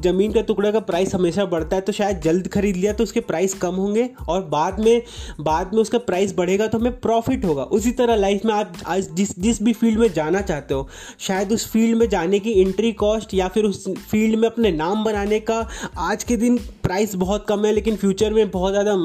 [0.00, 3.20] ज़मीन का टुकड़ा का प्राइस हमेशा बढ़ता है तो शायद जल्द खरीद लिया तो उसके
[3.22, 5.02] प्राइस कम होंगे और बाद में
[5.40, 9.08] बाद में उसका प्राइस बढ़ेगा तो हमें प्रॉफिट होगा। उसी तरह लाइफ में आप, आज
[9.12, 10.88] जिस जिस भी फ़ील्ड में जाना चाहते हो,
[11.20, 15.04] शायद उस फ़ील्ड में जाने की एंट्री कॉस्ट या फिर उस फ़ील्ड में अपने नाम
[15.04, 15.66] बनाने का
[16.00, 18.96] आज के दिन प्राइस बहुत कम है, लेकिन फ्यूचर में बहुत ज़्यादा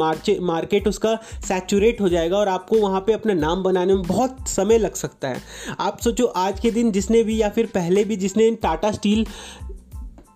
[0.41, 4.77] मार्केट उसका सैचुरेट हो जाएगा और आपको वहाँ पर अपना नाम बनाने में बहुत समय
[4.77, 5.41] लग सकता है।
[5.79, 9.25] आप सोचो आज के दिन जिसने भी या फिर पहले भी जिसने टाटा स्टील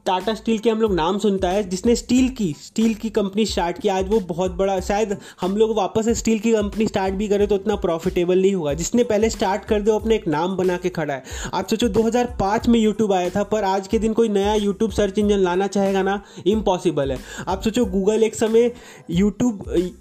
[0.06, 3.80] टाटा स्टील के हम लोग नाम सुनता है, जिसने स्टील की स्टील की कंपनी स्टार्ट
[3.80, 7.48] की। आज वो बहुत बड़ा, शायद हम लोग वापस स्टील की कंपनी स्टार्ट भी करें
[7.48, 10.89] तो उतना प्रॉफिटेबल नहीं होगा। जिसने पहले स्टार्ट कर दो, अपने एक नाम बना के
[10.89, 14.54] खड़ा है। आप सोचो 2005 में यूट्यूब आया था, पर आज के दिन कोई नया
[14.54, 18.72] यूट्यूब सर्च इंजन लाना चाहेगा ना इम्पॉसिबल है। आप सोचो गूगल एक समय
[19.10, 19.94] यूट्यूब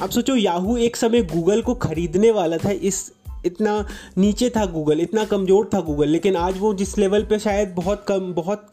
[0.00, 3.12] आप सोचो याहू एक समय गूगल को खरीदने वाला था, इस
[3.46, 3.86] इतना
[4.18, 8.04] नीचे था गूगल इतना कमज़ोर था गूगल लेकिन आज वो जिस लेवल पे शायद बहुत
[8.08, 8.66] कम, बहुत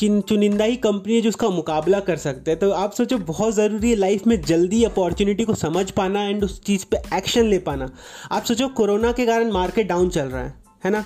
[0.00, 3.54] चिन, चुनिंदा ही कंपनी है जो उसका मुकाबला कर सकते हैं। तो आप सोचो, बहुत
[3.54, 7.58] ज़रूरी है लाइफ में जल्दी अपॉर्चुनिटी को समझ पाना एंड उस चीज़ पे एक्शन ले
[7.58, 7.90] पाना।
[8.32, 11.00] आप सोचो, कोरोना के कारण मार्केट डाउन चल रहा है है ना?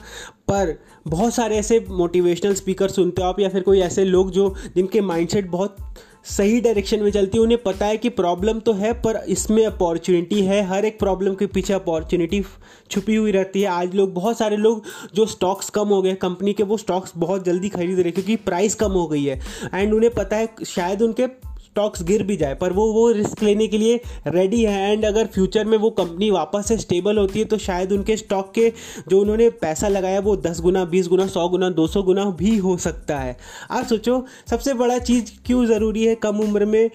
[0.49, 4.55] पर बहुत सारे ऐसे मोटिवेशनल स्पीकर सुनते हो आप या फिर कोई ऐसे लोग जो,
[4.77, 5.77] जिनके माइंडसेट बहुत
[6.25, 10.41] सही डायरेक्शन में चलती है। उन्हें पता है कि प्रॉब्लम तो है, पर इसमें अपॉर्चुनिटी
[10.43, 12.43] है। हर एक प्रॉब्लम के पीछे अपॉर्चुनिटी
[12.91, 14.85] छुपी हुई रहती है। आज लोग, बहुत सारे लोग
[15.15, 18.75] जो स्टॉक्स कम हो गए कंपनी के, वो स्टॉक्स बहुत जल्दी खरीद रहे क्योंकि प्राइस
[18.75, 19.41] कम हो गई है।
[19.75, 21.27] एंड उन्हें पता है, शायद उनके
[21.75, 25.27] स्टॉक्स गिर भी जाए, पर वो वो रिस्क लेने के लिए रेडी है एंड अगर
[25.27, 28.73] फ्यूचर में वो कंपनी वापस से स्टेबल होती है तो शायद उनके स्टॉक के
[29.09, 32.57] जो उन्होंने पैसा लगाया, वो दस गुना, बीस गुना, सौ गुना, दो सौ गुना भी
[32.57, 33.37] हो सकता है।
[33.71, 36.91] आप सोचो, सबसे बड़ा चीज़ क्यों ज़रूरी है कम उम्र में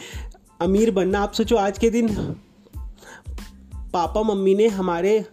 [0.61, 1.19] अमीर बनना?
[1.19, 2.07] आप सोचो, आज के दिन
[3.93, 5.23] पापा मम्मी ने हमारे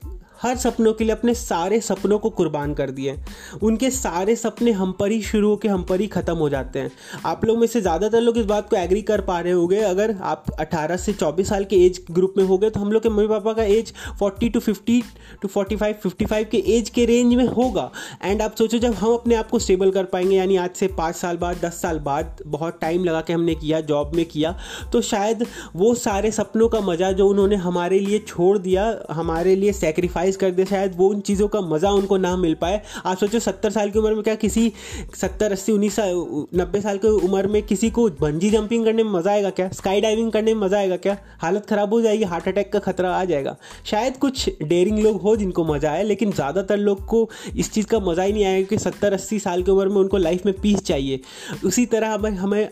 [0.42, 3.16] हर सपनों के लिए अपने सारे सपनों को कुर्बान कर दिए
[3.62, 6.90] उनके सारे सपने हम पर ही शुरू होकर हम पर ही ख़त्म हो जाते हैं।
[7.26, 10.14] आप लोग में से ज़्यादातर लोग इस बात को एग्री कर पा रहे होंगे। अगर
[10.22, 13.08] आप 18 से 24 साल के एज ग्रुप में हो गए तो हम लोग के
[13.08, 15.02] मम्मी पापा का एज 40 टू 50
[15.42, 17.90] टू 45 55 के एज के रेंज में होगा।
[18.24, 21.16] एंड आप सोचो जब हम अपने आप को स्टेबल कर पाएँगे, यानी आज से पाँच
[21.16, 24.56] साल बाद, दस साल बाद, बहुत टाइम लगा के हमने किया जॉब में किया
[24.92, 25.46] तो शायद
[25.76, 30.36] वो सारे सपनों का मज़ा जो उन्होंने हमारे लिए छोड़ दिया, हमारे लिए सेक्रीफाइस कमर्शलाइज
[30.36, 33.70] कर दे, शायद वो उन चीज़ों का मज़ा उनको ना मिल पाए। आप सोचो, सत्तर
[33.70, 34.72] साल की उम्र में क्या किसी,
[35.14, 36.14] सत्तर, अस्सी, उन्नीस साल,
[36.54, 39.68] नब्बे साल की उम्र में किसी को बंजी जंपिंग करने में मज़ा आएगा क्या?
[39.70, 41.16] स्काई डाइविंग करने में मज़ा आएगा क्या?
[41.40, 45.36] हालत ख़राब हो जाएगी हार्ट अटैक का खतरा आ जाएगा। शायद कुछ डेयरिंग लोग हो
[45.36, 48.78] जिनको मज़ा आए, लेकिन ज़्यादातर लोग को इस चीज़ का मज़ा ही नहीं आएगा कि
[48.78, 51.20] सत्तर, अस्सी साल की उम्र में उनको लाइफ में पीस चाहिए।
[51.64, 52.68] उसी तरह हमें हमें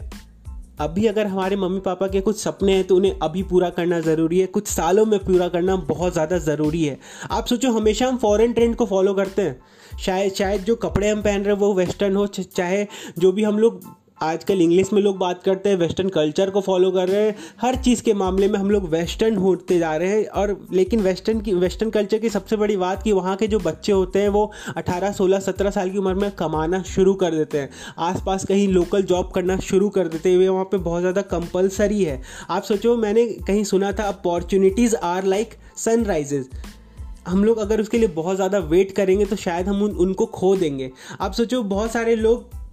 [0.79, 4.39] अभी अगर हमारे मम्मी पापा के कुछ सपने हैं तो उन्हें अभी पूरा करना ज़रूरी
[4.39, 6.99] है। कुछ सालों में पूरा करना बहुत ज़्यादा ज़रूरी है।
[7.31, 11.23] आप सोचो, हमेशा हम फॉरेन ट्रेंड को फॉलो करते हैं। शायद शायद जो कपड़े हम
[11.23, 12.87] पहन रहे हैं, वो वेस्टर्न हो चाहे
[13.19, 13.81] जो भी हम लोग
[14.21, 17.77] आजकल इंग्लिश में लोग बात करते हैं वेस्टर्न कल्चर को फॉलो कर रहे हैं हर
[17.77, 21.55] चीज़ के मामले में हम लोग वेस्टर्न होते जा रहे हैं और लेकिन वेस्टर्न की
[21.55, 25.13] वेस्टर्न कल्चर की सबसे बड़ी बात कि वहाँ के जो बच्चे होते हैं वो 18,
[25.13, 29.31] 16, 17 साल की उम्र में कमाना शुरू कर देते हैं। आसपास कहीं लोकल जॉब
[29.31, 33.65] करना शुरू कर देते हैं वहाँ पर बहुत ज़्यादा कंपलसरी है। आप सोचो मैंने कहीं
[33.65, 36.49] सुना था अपॉर्चुनिटीज़ आर लाइक सनराइजेज़
[37.29, 40.57] हम लोग अगर उसके लिए बहुत ज़्यादा वेट करेंगे तो शायद हम उन, उनको खो
[40.57, 42.64] देंगे। आप सोचो बहुत सारे लोग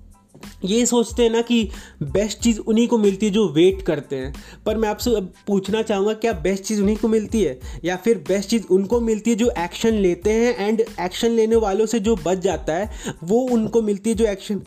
[0.66, 1.70] ये सोचते हैं ना कि
[2.04, 4.34] बेस्ट चीज़ उन्हीं को मिलती है जो वेट करते हैं।
[4.66, 7.60] पर मैं आपसे अब पूछना चाहूँगा, क्या बेस्ट चीज़ उन्हीं को मिलती है?
[7.84, 11.86] या फिर बेस्ट चीज़ उनको मिलती है जो एक्शन लेते हैं एंड एक्शन लेने वालों
[11.86, 12.92] से जो बच जाता है,
[13.24, 14.62] वो उनको मिलती है जो एक्शन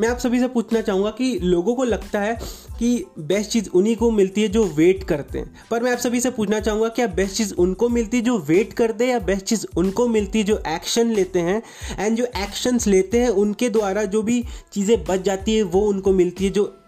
[0.00, 3.96] मैं आप सभी से पूछना चाहूँगा कि लोगों को लगता है कि बेस्ट चीज़ उन्हीं
[3.96, 7.06] को मिलती है जो वेट करते हैं। पर मैं आप सभी से पूछना चाहूँगा, क्या
[7.06, 10.44] बेस्ट चीज़ उनको मिलती है जो वेट करते हैं या बेस्ट चीज़ उनको मिलती है
[10.44, 11.62] जो एक्शन लेते हैं?
[11.98, 16.12] एंड जो एक्शंस लेते हैं, उनके द्वारा जो भी चीज़ें बच जाती है, वो उनको
[16.12, 16.78] मिलती है जो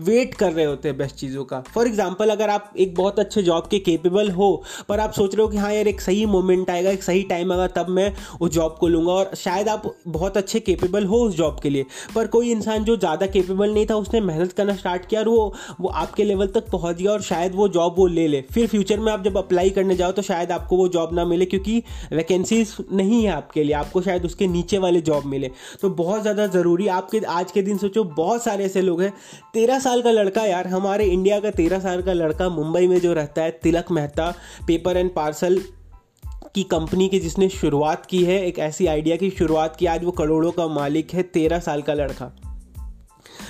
[0.00, 3.42] वेट कर रहे होते हैं बेस्ट चीज़ों का। फॉर एग्ज़ाम्पल अगर आप एक बहुत अच्छे
[3.42, 6.70] जॉब के केपेबल हो, पर आप सोच रहे हो कि हाँ यार, एक सही मोमेंट
[6.70, 10.36] आएगा, एक सही टाइम आएगा, तब मैं उस जॉब को लूँगा और शायद आप बहुत
[10.36, 13.96] अच्छे केपेबल हो उस जॉब के लिए। पर कोई इंसान जो ज़्यादा केपेबल नहीं था,
[13.96, 17.54] उसने मेहनत करना स्टार्ट किया और वो वो आपके लेवल तक पहुँच गया और शायद
[17.54, 20.52] वो जॉब वो ले ले। फिर फ्यूचर में आप जब अप्लाई करने जाओ तो शायद
[20.52, 21.82] आपको वो जॉब ना मिले क्योंकि
[22.12, 25.50] वैकेंसीज नहीं है आपके लिए। आपको शायद उसके नीचे वाले जॉब मिले।
[25.82, 29.12] तो बहुत ज़्यादा ज़रूरी, आपके आज के दिन सोचो, बहुत सारे ऐसे लोग हैं,
[29.54, 33.12] तेरह साल का लड़का यार, हमारे इंडिया का तेरह साल का लड़का मुंबई में जो
[33.12, 34.34] रहता है, Tilak Mehta
[34.66, 35.58] paper and parcel
[36.54, 40.10] की कंपनी की जिसने शुरुआत की है, एक ऐसी आइडिया की शुरुआत की, आज वो
[40.10, 42.32] करोड़ों का मालिक है, तेरह साल का लड़का।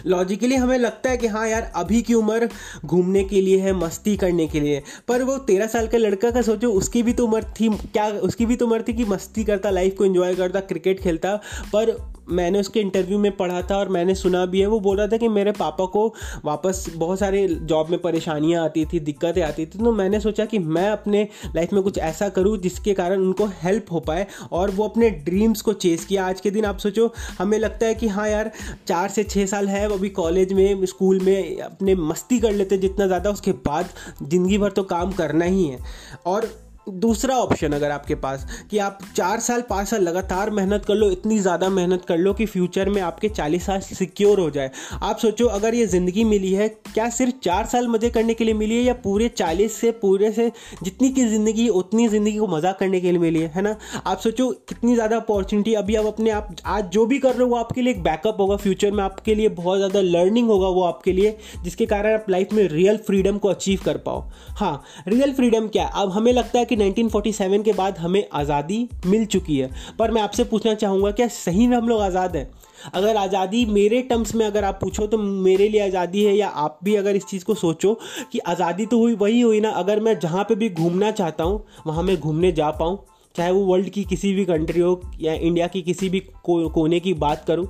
[0.07, 2.49] लॉजिकली हमें लगता है कि हाँ यार, अभी की उम्र
[2.85, 6.43] घूमने के लिए है, मस्ती करने के लिए, पर वो तेरह साल का लड़का का
[6.43, 9.71] सोचो, उसकी भी तो उम्र थी, क्या, उसकी भी तो उम्र थी कि मस्ती करता
[9.71, 11.37] लाइफ को एंजॉय करता क्रिकेट खेलता,
[11.73, 11.97] पर
[12.31, 15.17] मैंने उसके इंटरव्यू में पढ़ा था और मैंने सुना भी है। वो बोल रहा था
[15.17, 16.07] कि मेरे पापा को
[16.45, 20.59] वापस बहुत सारे जॉब में परेशानियाँ आती थी, दिक्कतें आती थी। तो मैंने सोचा कि
[20.59, 24.85] मैं अपने लाइफ में कुछ ऐसा करूँ जिसके कारण उनको हेल्प हो पाए और वो
[24.85, 28.29] अपने ड्रीम्स को चेस किया। आज के दिन आप सोचो, हमें लगता है कि हाँ
[28.29, 28.51] यार,
[28.87, 32.79] चार से छः साल है, वो अभी कॉलेज में स्कूल में अपने मस्ती कर लेते
[32.79, 33.89] जितना ज़्यादा, उसके बाद
[34.23, 35.79] ज़िंदगी भर तो काम करना ही है।
[36.27, 36.49] और
[36.93, 41.11] दूसरा ऑप्शन अगर आपके पास कि आप चार साल, पाँच साल लगातार मेहनत कर लो,
[41.11, 44.71] इतनी ज़्यादा मेहनत कर लो कि फ्यूचर में आपके चालीस साल सिक्योर हो जाए।
[45.03, 48.55] आप सोचो, अगर ये ज़िंदगी मिली है, क्या सिर्फ़ चार साल मज़े करने के लिए
[48.55, 50.51] मिली है या पूरे चालीस से पूरे से
[50.83, 53.77] जितनी की ज़िंदगी, उतनी ज़िंदगी को मज़ा करने के लिए मिली है है ना?
[54.07, 57.49] आप सोचो कितनी ज़्यादा अपॉर्चुनिटी अभी आप अपने आप, आज जो भी कर रहे हो,
[57.49, 60.83] वो आपके लिए एक बैकअप होगा, फ्यूचर में आपके लिए बहुत ज़्यादा लर्निंग होगा, वो
[60.83, 65.33] आपके लिए, जिसके कारण आप लाइफ में रियल फ्रीडम को अचीव कर पाओ। हाँ रियल
[65.35, 65.91] फ्रीडम क्या है?
[65.95, 70.23] अब हमें लगता है कि 1947 के बाद हमें आज़ादी मिल चुकी है। पर मैं
[70.23, 72.51] आपसे पूछना चाहूँगा क्या सही में हम लोग आज़ाद हैं?
[72.95, 76.79] अगर आज़ादी मेरे टर्म्स में अगर आप पूछो तो मेरे लिए आज़ादी है या आप
[76.85, 77.99] भी अगर इस चीज़ को सोचो
[78.33, 81.63] कि आज़ादी तो हुई वही हुई ना अगर मैं जहाँ पे भी घूमना चाहता हूँ
[81.87, 82.99] वहाँ मैं घूमने जा पाऊँ।
[83.35, 87.01] चाहे वो वर्ल्ड की किसी भी कंट्री हो या इंडिया की किसी भी को, कोने
[87.01, 87.67] की बात करूँ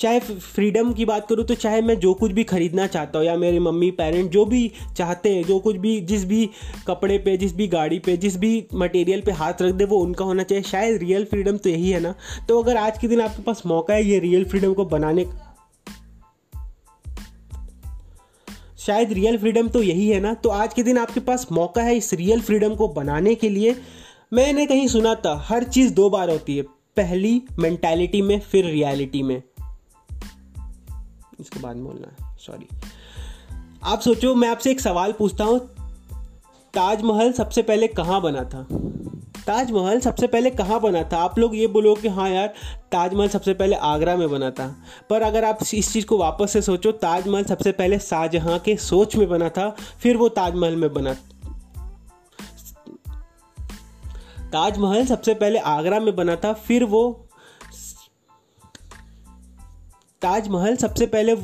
[0.00, 3.36] चाहे फ्रीडम की बात करूँ तो चाहे मैं जो कुछ भी खरीदना चाहता हूँ या
[3.36, 6.48] मेरे मम्मी पेरेंट जो भी चाहते हैं, जो कुछ भी, जिस भी
[6.86, 10.24] कपड़े पे, जिस भी गाड़ी पे, जिस भी मटेरियल पे हाथ रख दे, वो उनका
[10.24, 12.14] होना चाहिए। शायद रियल फ्रीडम तो यही है ना।
[12.48, 15.48] तो अगर आज के दिन आपके पास मौका है ये रियल फ्रीडम को बनाने का,
[18.78, 21.96] शायद रियल फ्रीडम तो यही है ना। तो आज के दिन आपके पास मौका है
[21.96, 23.76] इस रियल फ्रीडम को बनाने के लिए।
[24.32, 26.62] मैंने कहीं सुना था, हर चीज़ दो बार होती है,
[26.96, 29.42] पहली मेंटालिटी में, फिर रियलिटी में।
[31.42, 32.68] इसके बाद में बोलना सॉरी
[33.84, 35.58] आप सोचो, मैं आपसे एक सवाल पूछता हूँ,
[36.74, 38.66] ताजमहल सबसे पहले कहाँ बना था?
[39.46, 41.16] ताजमहल सबसे पहले कहाँ बना था?
[41.16, 42.54] आप लोग ये बोलो कि हाँ यार,
[42.92, 44.76] ताजमहल सबसे पहले आगरा में बना था।
[45.10, 49.16] पर अगर आप इस चीज़ को वापस से सोचो, ताजमहल सबसे पहले शाहजहाँ के सोच
[49.16, 51.14] में बना था, फिर वो ताजमहल में बना
[54.52, 57.21] ताजमहल सबसे पहले आगरा में बना था, फिर वो
[60.22, 61.34] ताजमहल सबसे पहले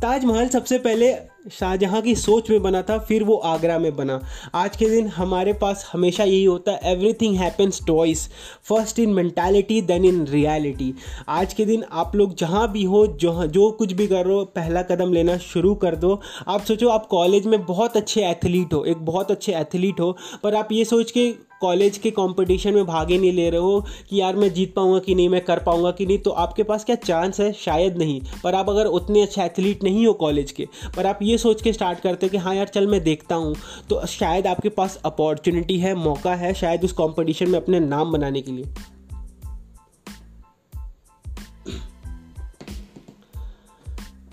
[0.00, 1.12] ताजमहल सबसे पहले
[1.52, 4.18] शाहजहाँ की सोच में बना था, फिर वो आगरा में बना।
[4.54, 8.26] आज के दिन हमारे पास हमेशा यही होता है everything happens twice
[8.64, 10.92] first in mentality then in reality
[11.28, 14.82] आज के दिन आप लोग जहाँ भी हो जो जो कुछ भी कर हो, पहला
[14.82, 19.04] कदम लेना शुरू कर दो। आप सोचो, आप कॉलेज में बहुत अच्छे एथलीट हो, एक
[19.04, 21.30] बहुत अच्छे एथलीट हो, पर आप ये सोच के
[21.62, 24.98] कॉलेज के कंपटीशन में भाग ही नहीं ले रहे हो कि यार मैं जीत पाऊँगा
[24.98, 27.52] कि नहीं, मैं कर पाऊँगा कि नहीं तो आपके पास क्या चांस है?
[27.54, 31.38] शायद नहीं। पर आप अगर उतने अच्छे एथलीट नहीं हो कॉलेज के, पर आप ये
[31.38, 33.54] सोच के स्टार्ट करते हो कि हाँ यार, चल मैं देखता हूँ
[33.90, 38.42] तो शायद आपके पास अपॉर्चुनिटी है, मौका है शायद उस कॉम्पिटिशन में अपने नाम बनाने
[38.42, 38.64] के लिए।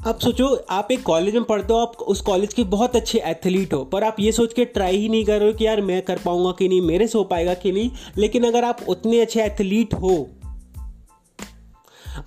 [0.08, 3.74] अब सोचो, आप एक कॉलेज में पढ़ते हो, आप उस कॉलेज के बहुत अच्छे एथलीट
[3.74, 6.02] हो, पर आप ये सोच के ट्राई ही नहीं कर रहे हो कि यार मैं
[6.02, 9.42] कर पाऊँगा कि नहीं, मेरे से हो पाएगा कि नहीं, लेकिन अगर आप उतने अच्छे
[9.42, 10.30] एथलीट हो,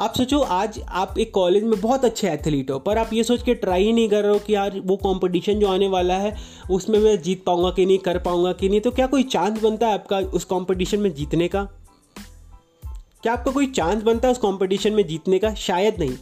[0.01, 3.43] आप सोचो, आज आप एक कॉलेज में बहुत अच्छे एथलीट हो, पर आप ये सोच
[3.43, 6.37] के ट्राई ही नहीं कर रहे हो कि यार वो कंपटीशन जो आने वाला है,
[6.71, 9.87] उसमें मैं जीत पाऊँगा कि नहीं, कर पाऊँगा कि नहीं तो क्या कोई चांस बनता
[9.87, 11.65] है आपका उस कंपटीशन में जीतने का?
[13.23, 15.55] क्या आपका कोई चांस बनता है उस कंपटीशन में जीतने का?
[15.55, 16.17] शायद नहीं।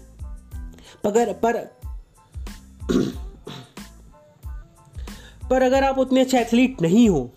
[1.05, 1.57] अगर पर
[5.51, 7.31] पर अगर आप उतने अच्छे एथलीट नहीं हो,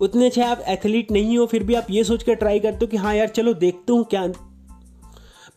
[0.00, 2.86] उतने अच्छे आप एथलीट नहीं हो, फिर भी आप ये सोच कर ट्राई करते हो
[2.86, 4.26] कि हाँ यार, चलो देखते हूँ क्या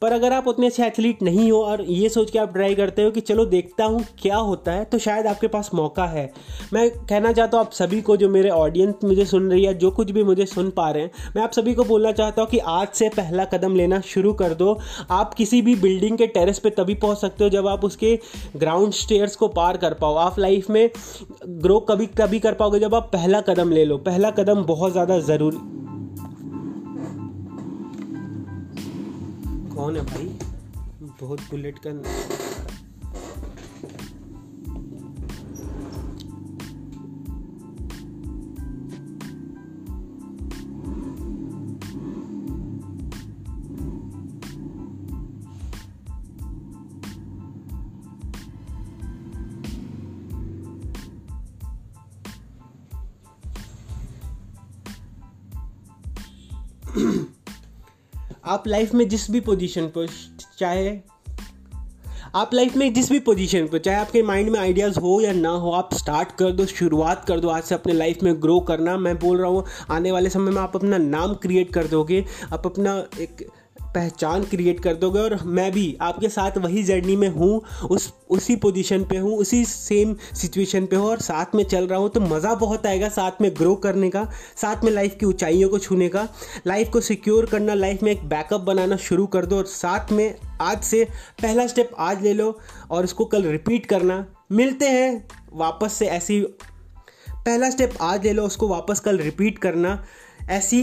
[0.02, 3.04] पर अगर आप उतने अच्छे एथलीट नहीं हो और ये सोच के आप ट्राई करते
[3.04, 6.30] हो कि चलो देखता हूँ क्या होता है तो शायद आपके पास मौका है।
[6.74, 9.92] मैं कहना चाहता हूँ आप सभी को जो मेरे ऑडियंस मुझे सुन रही है, जो
[9.92, 12.58] कुछ भी मुझे सुन पा रहे हैं, मैं आप सभी को बोलना चाहता हूँ कि
[12.60, 14.78] आज से पहला कदम लेना शुरू कर दो।
[15.12, 18.18] आप किसी भी बिल्डिंग के टेरेस पर तभी पहुँच सकते हो जब आप उसके
[18.56, 20.90] ग्राउंड स्टेयर्स को पार कर पाओ। आप लाइफ में
[21.46, 25.20] ग्रो कभी कभी कर पाओगे जब आप पहला कदम ले लो। पहला कदम बहुत ज़्यादा
[25.22, 25.58] ज़रूरी
[29.78, 30.26] कौन है भाई?
[31.22, 31.92] बहुत बुलेट का
[58.48, 60.08] आप लाइफ में जिस भी पोजीशन पर,
[60.60, 61.00] चाहे
[62.36, 65.50] आप लाइफ में जिस भी पोजीशन पर, चाहे आपके माइंड में आइडियाज़ हो या ना
[65.50, 68.98] हो, आप स्टार्ट कर दो, शुरुआत कर दो, आज से अपने लाइफ में ग्रो करना।
[68.98, 72.66] मैं बोल रहा हूँ, आने वाले समय में आप अपना नाम क्रिएट कर दोगे। आप
[72.66, 73.48] अपना एक
[73.96, 78.56] पहचान क्रिएट कर दोगे और मैं भी आपके साथ वही जर्नी में हूँ, उस, उसी
[78.56, 82.22] पोजीशन पे हूँ, उसी सेम सिचुएशन पे हूँ और साथ में चल रहा हूँ तो
[82.22, 84.24] मज़ा बहुत आएगा साथ में ग्रो करने का,
[84.56, 86.28] साथ में लाइफ की ऊंचाइयों को छूने का।
[86.68, 90.36] लाइफ को सिक्योर करना लाइफ में एक बैकअप बनाना शुरू कर दो और साथ में
[90.62, 91.04] आज से
[91.42, 92.58] पहला स्टेप आज ले लो
[92.92, 96.42] और उसको कल रिपीट करना। मिलते हैं वापस से ऐसी,
[97.32, 100.04] पहला स्टेप आज ले लो, उसको वापस कल रिपीट करना।
[100.50, 100.82] ऐसी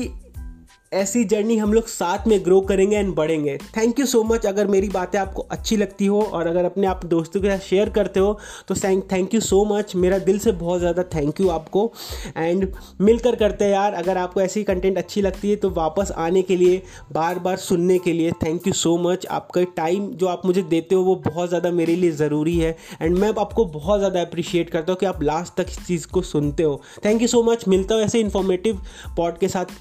[0.94, 4.66] ऐसी जर्नी हम लोग साथ में ग्रो करेंगे एंड बढ़ेंगे। थैंक यू सो मच अगर
[4.68, 8.20] मेरी बातें आपको अच्छी लगती हो और अगर अपने आप दोस्तों के साथ शेयर करते
[8.20, 8.74] हो तो
[9.12, 11.90] थैंक यू सो मच मेरा दिल से बहुत ज़्यादा थैंक यू आपको।
[12.36, 12.66] एंड
[13.00, 16.56] मिलकर करते हैं यार। अगर आपको ऐसी कंटेंट अच्छी लगती है तो वापस आने के
[16.56, 20.62] लिए बार बार सुनने के लिए थैंक यू सो मच आपका टाइम जो आप मुझे
[20.64, 24.70] देते हो, वो बहुत ज़्यादा मेरे लिए ज़रूरी है। एंड मैं आपको बहुत ज़्यादा अप्रिशिएट
[24.70, 27.68] करता हूँ कि आप लास्ट तक इस चीज़ को सुनते हो। थैंक यू सो मच
[27.68, 28.80] मिलता हूँ ऐसे इन्फॉर्मेटिव
[29.16, 29.78] पॉड के साथ।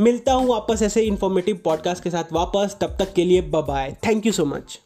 [0.00, 4.26] मिलता हूँ वापस ऐसे इन्फॉर्मेटिव पॉडकास्ट के साथ वापस, तब तक के लिए bye thank
[4.26, 4.80] you so much